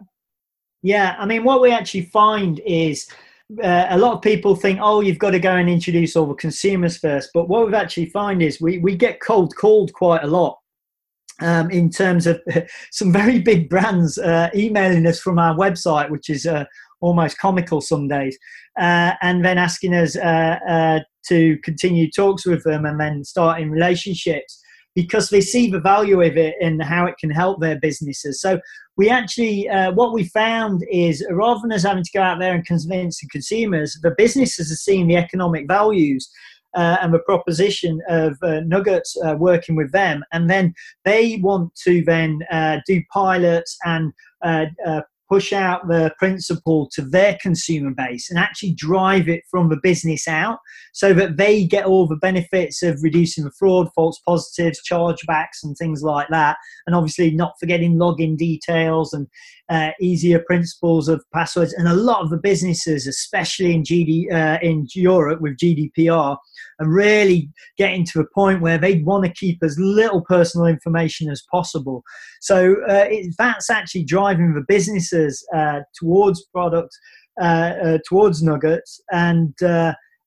[0.84, 3.08] Yeah i mean what we actually find is
[3.63, 6.34] uh, a lot of people think oh you've got to go and introduce all the
[6.36, 10.28] consumers first but what we've actually find is we, we get cold called quite a
[10.28, 10.58] lot
[11.41, 12.41] um, in terms of
[12.91, 16.65] some very big brands uh, emailing us from our website, which is uh,
[17.02, 18.38] almost comical some days,
[18.80, 23.72] uh, and then asking us uh, uh, to continue talks with them and then starting
[23.72, 24.61] relationships
[24.95, 28.41] because they see the value of it and how it can help their businesses.
[28.41, 28.60] So
[28.97, 32.54] we actually, uh, what we found is rather than us having to go out there
[32.54, 36.30] and convince the consumers, the businesses are seeing the economic values.
[36.73, 40.73] Uh, and the proposition of uh, Nuggets uh, working with them, and then
[41.04, 44.67] they want to then uh, do pilots and uh,
[45.32, 50.28] push out the principle to their consumer base and actually drive it from the business
[50.28, 50.60] out
[50.91, 55.78] so that they get all the benefits of reducing the fraud, false positives, chargebacks, and
[55.78, 56.58] things like that.
[56.86, 59.26] And obviously, not forgetting login details and
[59.72, 61.74] uh, easier principles of passwords.
[61.74, 66.36] And a lot of the businesses, especially in, GD, uh, in Europe with GDPR,
[66.80, 71.30] are really getting to a point where they want to keep as little personal information
[71.30, 72.04] as possible.
[72.42, 76.94] So uh, it, that's actually driving the businesses uh, towards product,
[77.42, 79.54] uh, uh, towards Nuggets, and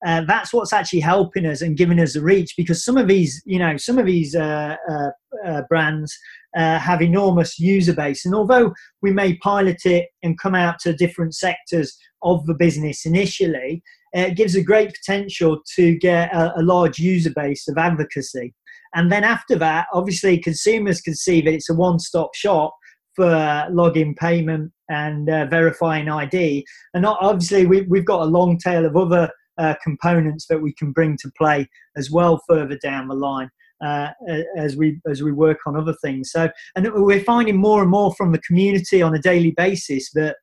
[0.04, 3.42] uh, that's what's actually helping us and giving us a reach because some of these,
[3.46, 5.10] you know, some of these uh, uh,
[5.46, 6.16] uh, brands
[6.54, 11.34] have enormous user base, and although we may pilot it and come out to different
[11.34, 16.98] sectors of the business initially, it gives a great potential to get a, a large
[16.98, 18.54] user base of advocacy.
[18.94, 22.74] And then after that, obviously, consumers can see that it's a one stop shop
[23.16, 23.24] for
[23.70, 26.64] login payment and uh, verifying ID.
[26.94, 30.92] And obviously, we, we've got a long tail of other uh, components that we can
[30.92, 33.50] bring to play as well further down the line.
[33.84, 34.10] Uh,
[34.56, 36.30] as we as we work on other things.
[36.30, 40.36] So, and we're finding more and more from the community on a daily basis that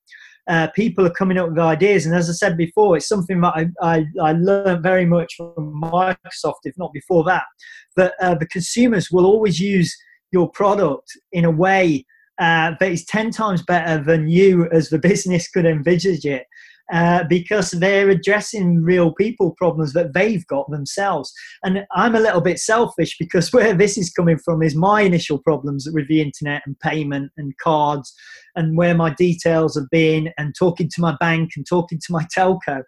[0.48, 2.06] uh, people are coming up with ideas.
[2.06, 5.82] And as I said before, it's something that I, I, I learned very much from
[5.82, 7.46] Microsoft, if not before that,
[7.96, 9.96] that uh, the consumers will always use
[10.32, 12.06] your product in a way
[12.42, 16.46] uh, but it's 10 times better than you as the business could envisage it.
[16.92, 21.32] Uh, because they're addressing real people problems that they've got themselves.
[21.64, 25.38] And I'm a little bit selfish because where this is coming from is my initial
[25.38, 28.14] problems with the internet and payment and cards
[28.58, 32.26] and where my details have been and talking to my bank and talking to my
[32.38, 32.84] telco.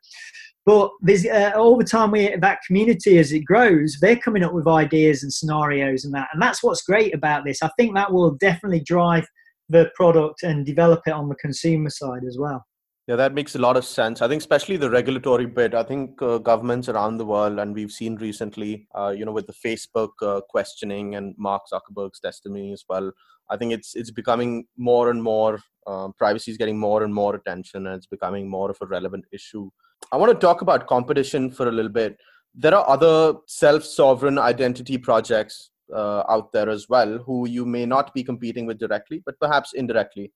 [0.66, 4.68] But uh, all the time we that community as it grows, they're coming up with
[4.68, 7.62] ideas and scenarios and that, and that's what's great about this.
[7.62, 9.28] I think that will definitely drive
[9.70, 12.66] the product and develop it on the consumer side as well.
[13.08, 14.22] Yeah, that makes a lot of sense.
[14.22, 15.74] I think, especially the regulatory bit.
[15.74, 19.46] I think uh, governments around the world, and we've seen recently, uh, you know, with
[19.46, 23.12] the Facebook uh, questioning and Mark Zuckerberg's testimony as well.
[23.50, 25.60] I think it's it's becoming more and more.
[25.86, 29.26] Um, privacy is getting more and more attention, and it's becoming more of a relevant
[29.34, 29.70] issue.
[30.14, 32.18] I want to talk about competition for a little bit.
[32.56, 38.14] There are other self-sovereign identity projects uh, out there as well, who you may not
[38.14, 40.32] be competing with directly, but perhaps indirectly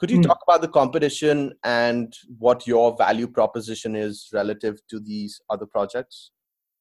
[0.00, 0.26] could you mm.
[0.26, 6.30] talk about the competition and what your value proposition is relative to these other projects?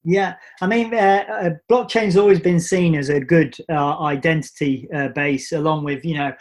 [0.06, 5.10] Yeah, I mean, uh, uh, blockchain's always been seen as a good uh, identity uh,
[5.10, 6.32] base, along with you know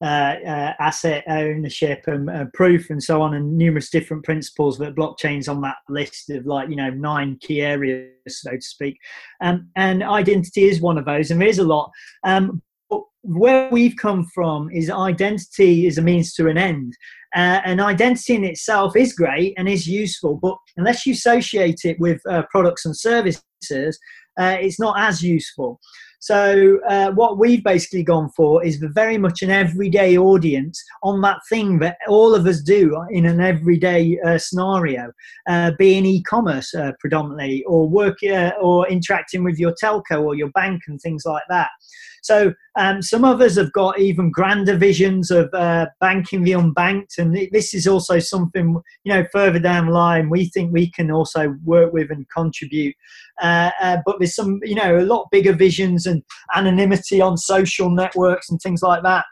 [0.00, 0.04] uh,
[0.46, 4.78] uh, asset ownership and proof and so on, and numerous different principles.
[4.78, 8.96] But blockchain's on that list of like you know nine key areas, so to speak.
[9.40, 11.90] Um, and identity is one of those, and there is a lot.
[12.22, 12.62] Um,
[13.22, 16.94] where we've come from is identity is a means to an end.
[17.36, 22.00] Uh, and identity in itself is great and is useful, but unless you associate it
[22.00, 23.98] with uh, products and services,
[24.40, 25.78] uh, it's not as useful.
[26.20, 31.38] So uh, what we've basically gone for is very much an everyday audience on that
[31.48, 35.12] thing that all of us do in an everyday uh, scenario,
[35.48, 38.18] uh, being e-commerce predominantly, or work
[38.60, 41.68] or interacting with your telco or your bank and things like that.
[42.22, 47.36] So um, some us have got even grander visions of uh, banking the unbanked, and
[47.50, 51.56] this is also something you know further down the line we think we can also
[51.64, 52.94] work with and contribute.
[53.42, 56.22] Uh, uh, but there's some you know a lot bigger visions and
[56.54, 59.24] anonymity on social networks and things like that.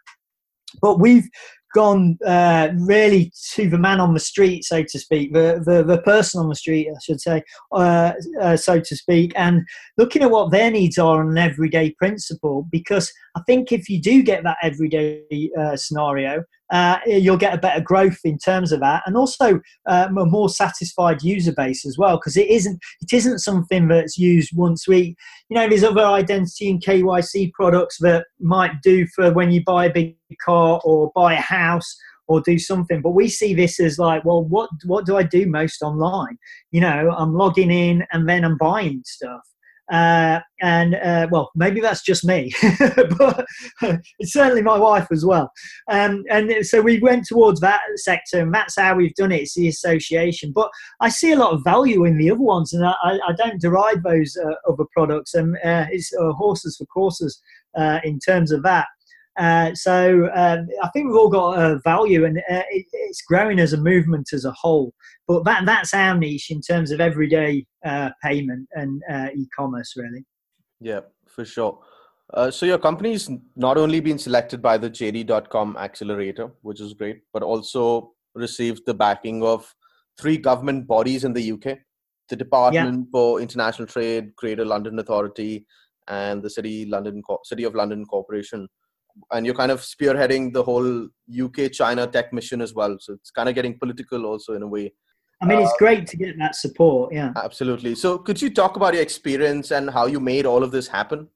[0.82, 1.28] But we've
[1.74, 6.00] gone uh, really to the man on the street, so to speak, the, the, the
[6.02, 9.62] person on the street, I should say, uh, uh, so to speak, and
[9.98, 12.66] looking at what their needs are on an everyday principle.
[12.70, 17.58] Because I think if you do get that everyday uh, scenario, uh, you'll get a
[17.58, 21.96] better growth in terms of that, and also uh, a more satisfied user base as
[21.98, 22.16] well.
[22.16, 25.16] Because it isn't it isn't something that's used once we,
[25.48, 29.86] you know, there's other identity and KYC products that might do for when you buy
[29.86, 31.96] a big car or buy a house
[32.28, 33.00] or do something.
[33.00, 36.38] But we see this as like, well, what what do I do most online?
[36.72, 39.42] You know, I'm logging in and then I'm buying stuff.
[39.92, 42.52] Uh, and uh, well, maybe that's just me,
[43.18, 43.46] but
[44.18, 45.50] it's certainly my wife as well.
[45.88, 49.42] Um, and so we went towards that sector, and that's how we've done it.
[49.42, 50.70] It's the association, but
[51.00, 54.02] I see a lot of value in the other ones, and I, I don't deride
[54.02, 55.34] those uh, other products.
[55.34, 57.40] And uh, it's uh, horses for courses
[57.76, 58.86] uh, in terms of that.
[59.38, 63.58] Uh, so um, I think we've all got a value, and uh, it, it's growing
[63.58, 64.94] as a movement as a whole.
[65.28, 70.24] But that that's our niche in terms of everyday uh, payment and uh, e-commerce, really.
[70.80, 71.80] Yeah, for sure.
[72.32, 77.20] Uh, so your company's not only been selected by the JD.com Accelerator, which is great,
[77.32, 79.72] but also received the backing of
[80.18, 81.78] three government bodies in the UK:
[82.30, 83.10] the Department yeah.
[83.12, 85.66] for International Trade, Greater London Authority,
[86.08, 88.66] and the City London City of London Corporation
[89.32, 92.96] and you're kind of spearheading the whole UK China tech mission as well.
[93.00, 94.92] So it's kind of getting political also in a way.
[95.42, 97.12] I mean, it's uh, great to get that support.
[97.12, 97.94] Yeah, absolutely.
[97.94, 101.28] So could you talk about your experience and how you made all of this happen?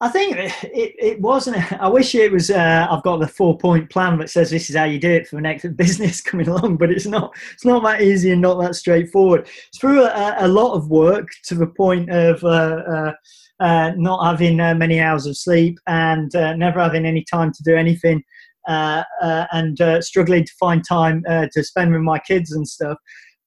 [0.00, 1.72] I think it, it wasn't.
[1.80, 2.50] I wish it was.
[2.50, 5.26] Uh, I've got the four point plan that says this is how you do it
[5.26, 7.34] for the next business coming along, but it's not.
[7.52, 9.48] It's not that easy and not that straightforward.
[9.68, 12.44] It's through a, a lot of work to the point of.
[12.44, 13.12] Uh,
[13.60, 17.62] uh, not having uh, many hours of sleep and uh, never having any time to
[17.62, 18.22] do anything
[18.68, 22.98] uh, uh, and struggling to find time to spend with my kids and stuff.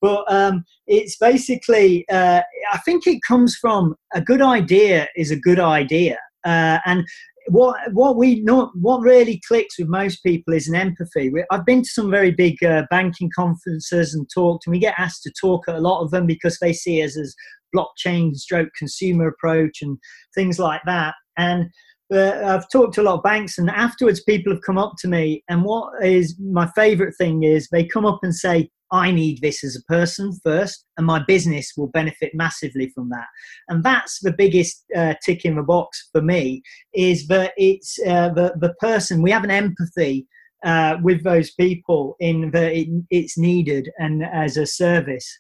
[0.02, 2.44] But um, it's basically, I
[2.86, 6.18] think it comes from a good idea is a good idea.
[6.46, 7.06] and
[7.50, 11.32] what what we not what really clicks with most people is an empathy.
[11.52, 15.24] I've been to some very big uh, banking conferences and talked, and we get asked
[15.24, 17.36] to talk at a lot of them because they see us as
[17.76, 19.98] blockchain stroke consumer approach and
[20.36, 21.14] things like that.
[21.38, 21.70] And
[22.14, 25.08] uh, I've talked to a lot of banks, and afterwards, people have come up to
[25.08, 25.44] me.
[25.48, 29.64] And what is my favorite thing is they come up and say, I need this
[29.64, 33.28] as a person first, and my business will benefit massively from that.
[33.68, 36.64] And that's the biggest uh, tick in the box for me
[36.94, 40.28] is that it's uh, the, the person, we have an empathy
[40.66, 45.40] uh, with those people in that it, it's needed and as a service.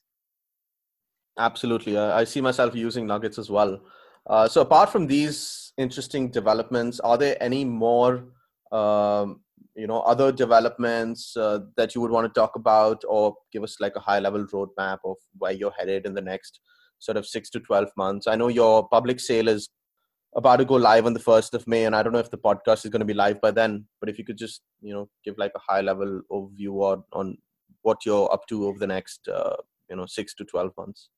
[1.40, 1.98] Absolutely.
[1.98, 3.80] I see myself using Nuggets as well.
[4.28, 8.26] Uh, so, apart from these interesting developments, are there any more
[8.72, 9.40] um,
[9.76, 13.78] you know other developments uh, that you would want to talk about or give us
[13.80, 16.60] like a high level roadmap of where you're headed in the next
[17.00, 19.70] sort of 6 to 12 months i know your public sale is
[20.36, 22.38] about to go live on the 1st of may and i don't know if the
[22.38, 25.08] podcast is going to be live by then but if you could just you know
[25.24, 27.38] give like a high level overview on, on
[27.84, 29.56] what you're up to over the next uh,
[29.90, 31.10] you know 6 to 12 months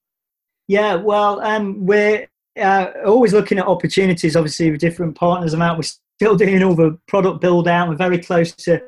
[0.67, 2.27] yeah well um, we're
[2.59, 6.75] uh, always looking at opportunities obviously with different partners i'm out with still doing all
[6.75, 7.89] the product build out.
[7.89, 8.79] We're very close to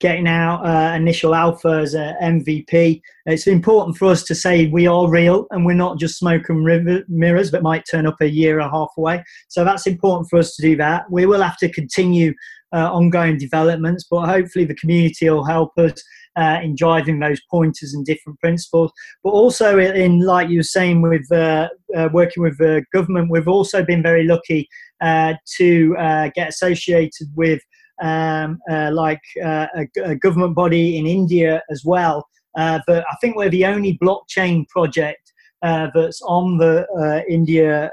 [0.00, 3.00] getting out uh, initial alpha as a MVP.
[3.24, 7.04] It's important for us to say we are real and we're not just smoke and
[7.08, 9.24] mirrors, but might turn up a year and a half away.
[9.48, 11.10] So that's important for us to do that.
[11.10, 12.34] We will have to continue
[12.72, 15.92] uh, ongoing developments, but hopefully the community will help us.
[16.38, 18.92] Uh, in driving those pointers and different principles,
[19.24, 21.66] but also in, like you were saying, with uh,
[21.96, 24.68] uh, working with the government, we've also been very lucky
[25.00, 25.94] uh, to
[26.34, 27.62] get associated with
[28.02, 32.26] um, uh, like a, a, government body in India as well.
[32.54, 35.32] but I think we're the only blockchain project
[35.62, 37.90] that's on the India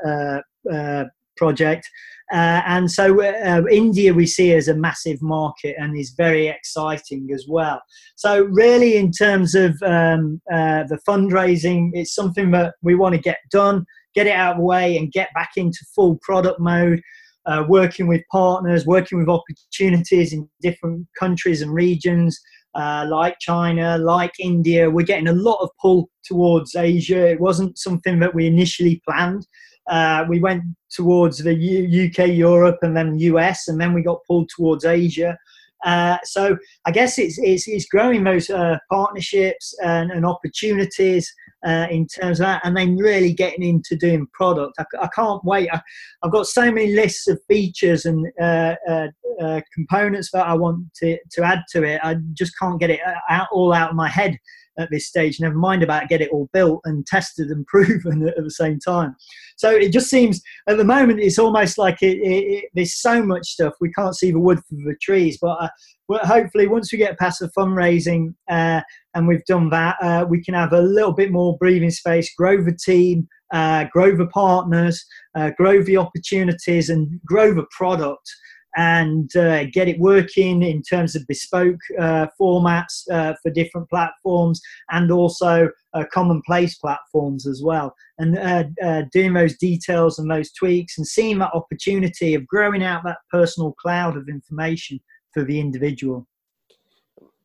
[1.38, 1.90] project.
[2.32, 7.30] Uh, and so uh, India we see as a massive market and is very exciting
[7.34, 7.82] as well.
[8.16, 13.22] So really, in terms of um, uh, the fundraising, it's something that we want to
[13.22, 17.02] get done get it out of the way and get back into full product mode,
[17.46, 22.40] uh, working with partners, working with opportunities in different countries and regions.
[22.76, 27.28] Uh, like China, like India, we're getting a lot of pull towards Asia.
[27.30, 29.46] It wasn't something that we initially planned.
[29.90, 34.26] Uh, we went towards the U- UK, Europe, and then US, and then we got
[34.28, 35.38] pulled towards Asia.
[35.86, 41.32] Uh, so I guess it's, it's, it's growing those uh, partnerships and, and opportunities
[41.66, 44.74] uh, in terms of that, and then really getting into doing product.
[44.80, 45.70] I, I can't wait.
[45.72, 45.82] I,
[46.24, 49.08] have got so many lists of features and uh, uh,
[49.42, 52.00] uh, components that I want to, to add to it.
[52.04, 53.00] I just can't get it
[53.30, 54.38] out, all out of my head
[54.78, 55.40] at this stage.
[55.40, 59.16] Never mind about get it all built and tested and proven at the same time.
[59.56, 63.24] So it just seems at the moment it's almost like it, it, it, there's so
[63.24, 65.38] much stuff we can't see the wood for the trees.
[65.42, 65.70] But uh,
[66.14, 68.82] well, hopefully once we get past the fundraising uh,
[69.16, 72.64] and we've done that, uh, we can have a little bit more breathing space, grow
[72.64, 73.28] the team.
[73.54, 75.06] Uh, grow the partners,
[75.36, 78.28] uh, grow the opportunities, and grow the product
[78.76, 84.60] and uh, get it working in terms of bespoke uh, formats uh, for different platforms
[84.90, 87.94] and also uh, commonplace platforms as well.
[88.18, 93.04] And uh, doing those details and those tweaks and seeing that opportunity of growing out
[93.04, 95.00] that personal cloud of information
[95.34, 96.28] for the individual.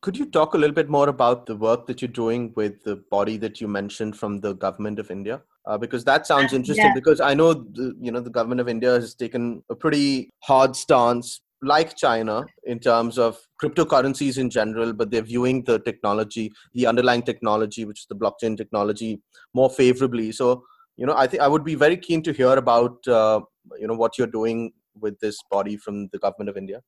[0.01, 2.97] Could you talk a little bit more about the work that you're doing with the
[3.11, 5.41] body that you mentioned from the government of India?
[5.69, 6.87] uh, because that sounds interesting.
[6.87, 6.93] Yeah.
[6.93, 10.75] Because I know the, you know the government of India has taken a pretty hard
[10.75, 16.87] stance, like China, in terms of cryptocurrencies in general, but they're viewing the technology, the
[16.87, 19.21] underlying technology, which is the blockchain technology,
[19.53, 20.31] more favorably.
[20.31, 20.63] So
[20.97, 23.41] you know, I think I would be very keen to hear about uh,
[23.79, 26.81] you know what you're doing with this body from the government of India.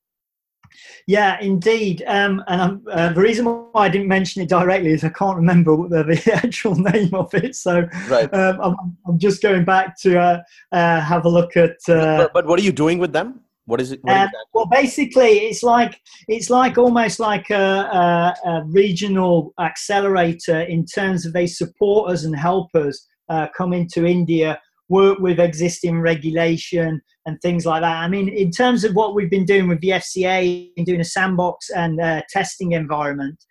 [1.08, 2.04] Yeah, indeed.
[2.08, 5.76] Um, and uh, the reason why I didn't mention it directly is I can't remember
[5.88, 7.56] the, the actual name of it.
[7.56, 8.34] So right.
[8.34, 10.42] um, I'm, I'm, just going back to uh,
[10.72, 11.78] uh, have a look at.
[11.88, 13.42] Uh, but, but, what are you doing with them?
[13.66, 14.00] What is it?
[14.04, 20.62] What um, well, basically, it's like it's like almost like a, a, a, regional accelerator
[20.62, 24.60] in terms of they support us and help us uh, come into India
[24.92, 28.04] work with existing regulation and things like that.
[28.04, 31.06] I mean, in terms of what we've been doing with the FCA in doing a
[31.06, 33.42] sandbox and uh, testing environment,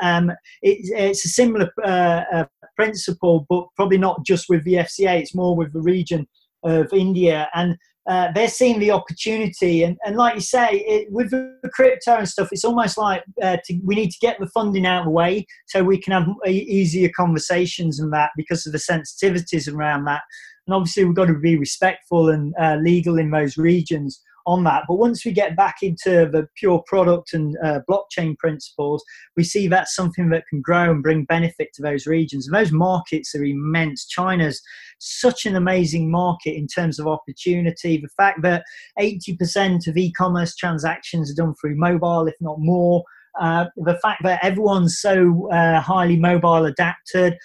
[0.00, 0.30] um,
[0.62, 2.44] it, it's a similar uh, uh,
[2.76, 5.20] principle, but probably not just with the FCA.
[5.20, 6.28] It's more with the region
[6.62, 7.76] of India, and
[8.08, 9.82] uh, they're seeing the opportunity.
[9.82, 13.58] And, and like you say, it, with the crypto and stuff, it's almost like uh,
[13.64, 16.26] to, we need to get the funding out of the way so we can have
[16.46, 20.22] easier conversations and that because of the sensitivities around that
[20.68, 24.84] and obviously we've got to be respectful and uh, legal in those regions on that.
[24.86, 29.02] But once we get back into the pure product and uh, blockchain principles,
[29.34, 32.46] we see that's something that can grow and bring benefit to those regions.
[32.46, 34.06] And those markets are immense.
[34.06, 34.60] China's
[34.98, 37.96] such an amazing market in terms of opportunity.
[37.96, 38.64] The fact that
[38.98, 43.04] 80% of e commerce transactions are done through mobile, if not more.
[43.40, 47.36] uh, the fact that everyone's so uh, highly mobile adapted.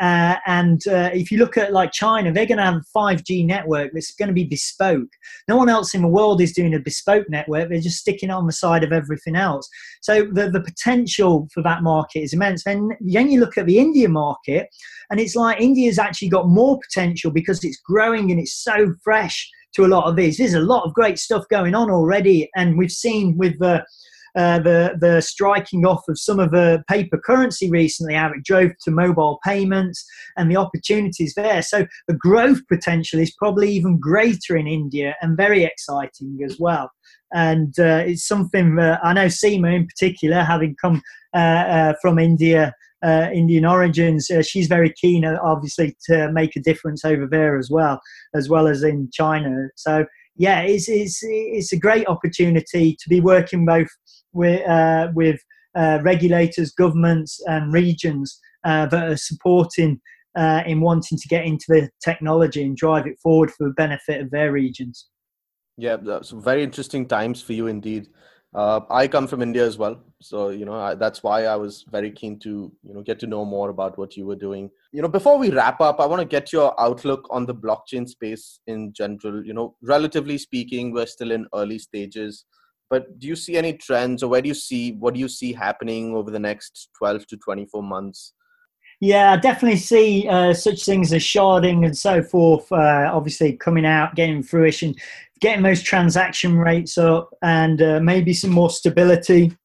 [0.00, 3.44] Uh, and uh, if you look at like China, they're going to have a 5G
[3.44, 5.08] network that's going to be bespoke.
[5.48, 7.68] No one else in the world is doing a bespoke network.
[7.68, 9.68] They're just sticking on the side of everything else.
[10.02, 12.64] So the, the potential for that market is immense.
[12.64, 14.68] Then, then you look at the India market,
[15.10, 19.50] and it's like India's actually got more potential because it's growing and it's so fresh
[19.74, 20.38] to a lot of these.
[20.38, 23.82] There's a lot of great stuff going on already, and we've seen with the uh,
[24.38, 28.90] the the striking off of some of the paper currency recently, how it drove to
[28.90, 30.04] mobile payments
[30.36, 31.62] and the opportunities there.
[31.62, 36.90] So the growth potential is probably even greater in India and very exciting as well.
[37.32, 41.02] And uh, it's something that I know Seema in particular, having come
[41.34, 42.74] uh, uh from India.
[43.00, 47.70] Uh, Indian origins, uh, she's very keen, obviously, to make a difference over there as
[47.70, 48.00] well,
[48.34, 49.68] as well as in China.
[49.76, 53.86] So, yeah, it's, it's, it's a great opportunity to be working both
[54.32, 55.40] with, uh, with
[55.76, 60.00] uh, regulators, governments, and regions uh, that are supporting
[60.36, 64.20] uh, in wanting to get into the technology and drive it forward for the benefit
[64.20, 65.08] of their regions.
[65.76, 68.08] Yeah, that's very interesting times for you indeed.
[68.54, 71.84] Uh, I come from India as well, so you know I, that's why I was
[71.90, 74.70] very keen to you know get to know more about what you were doing.
[74.90, 78.08] You know, before we wrap up, I want to get your outlook on the blockchain
[78.08, 79.44] space in general.
[79.44, 82.46] You know, relatively speaking, we're still in early stages
[82.90, 85.52] but do you see any trends or where do you see what do you see
[85.52, 88.34] happening over the next 12 to 24 months
[89.00, 92.70] yeah, I definitely see uh, such things as sharding and so forth.
[92.72, 94.94] Uh, obviously, coming out, getting fruition,
[95.40, 99.56] getting those transaction rates up, and uh, maybe some more stability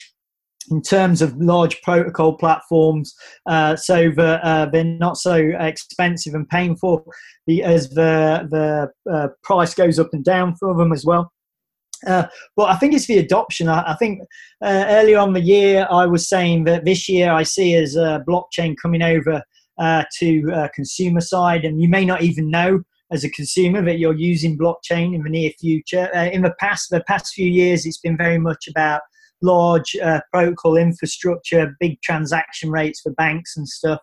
[0.70, 3.16] in terms of large protocol platforms,
[3.48, 7.04] uh, so that uh, they're not so expensive and painful
[7.64, 11.33] as the the uh, price goes up and down for them as well.
[12.06, 13.68] Uh, but I think it's the adoption.
[13.68, 14.22] I, I think
[14.62, 18.24] uh, earlier on the year, I was saying that this year I see as a
[18.28, 19.42] blockchain coming over
[19.80, 22.82] uh, to uh, consumer side, and you may not even know
[23.12, 26.10] as a consumer that you're using blockchain in the near future.
[26.16, 29.02] Uh, in the past, the past few years, it's been very much about
[29.42, 34.00] large uh, protocol infrastructure, big transaction rates for banks and stuff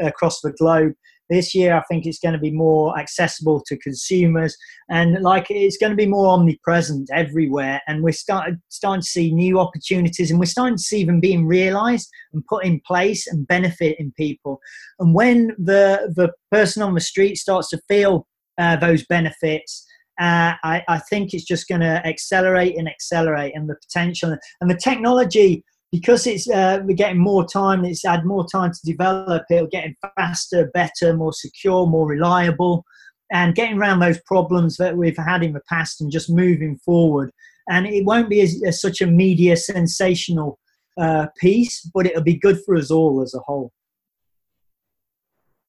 [0.00, 0.92] across the globe.
[1.30, 4.56] This year, I think it's going to be more accessible to consumers,
[4.90, 7.80] and like it's going to be more omnipresent everywhere.
[7.86, 11.46] And we're starting starting to see new opportunities, and we're starting to see them being
[11.46, 14.60] realised and put in place and benefiting people.
[14.98, 18.26] And when the the person on the street starts to feel
[18.58, 19.86] uh, those benefits,
[20.20, 24.70] uh, I, I, think it's just going to accelerate and accelerate and the potential and
[24.70, 25.64] the technology
[25.94, 29.94] because it's uh, we're getting more time it's had more time to develop it'll getting
[30.16, 32.84] faster better more secure more reliable.
[33.32, 37.32] And getting around those problems that we've had in the past and just moving forward.
[37.68, 40.58] And it won't be as, as such a media sensational
[40.98, 43.72] uh, piece but it'll be good for us all as a whole.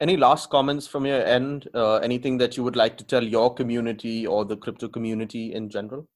[0.02, 1.70] Any last comments from your end?
[1.74, 5.70] Uh, anything that you would like to tell your community or the crypto community in
[5.70, 6.08] general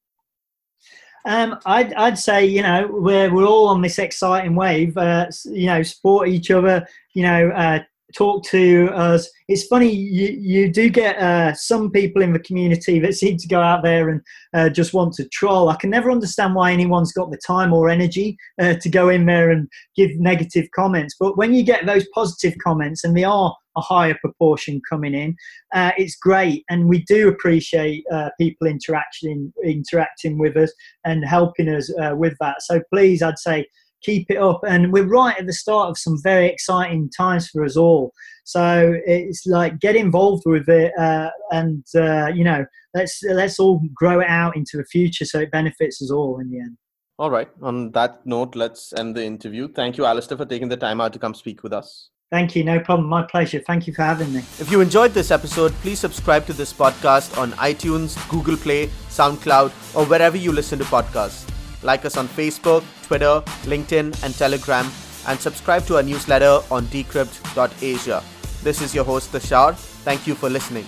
[1.24, 5.66] um, I'd, I'd say, you know, we're, we're all on this exciting wave, uh, you
[5.66, 7.80] know, support each other, you know, uh,
[8.14, 9.28] talk to us.
[9.48, 13.48] It's funny, you, you do get uh, some people in the community that seem to
[13.48, 14.20] go out there and
[14.54, 15.68] uh, just want to troll.
[15.68, 19.26] I can never understand why anyone's got the time or energy uh, to go in
[19.26, 21.16] there and give negative comments.
[21.18, 25.36] But when you get those positive comments, and they are a higher proportion coming in,
[25.74, 26.64] uh, it's great.
[26.68, 30.72] And we do appreciate uh, people interacting, interacting with us
[31.04, 32.62] and helping us uh, with that.
[32.62, 33.66] So please, I'd say,
[34.02, 34.60] keep it up.
[34.66, 38.12] And we're right at the start of some very exciting times for us all.
[38.44, 43.80] So it's like get involved with it, uh, and uh, you know, let's let's all
[43.94, 46.76] grow it out into the future so it benefits us all in the end.
[47.20, 47.48] All right.
[47.60, 49.68] On that note, let's end the interview.
[49.68, 52.08] Thank you, Alastair, for taking the time out to come speak with us.
[52.30, 52.64] Thank you.
[52.64, 53.08] No problem.
[53.08, 53.60] My pleasure.
[53.60, 54.38] Thank you for having me.
[54.58, 59.70] If you enjoyed this episode, please subscribe to this podcast on iTunes, Google Play, SoundCloud,
[59.94, 61.59] or wherever you listen to podcasts.
[61.82, 64.90] Like us on Facebook, Twitter, LinkedIn, and Telegram,
[65.26, 68.22] and subscribe to our newsletter on decrypt.asia.
[68.62, 69.74] This is your host, Tushar.
[70.04, 70.86] Thank you for listening.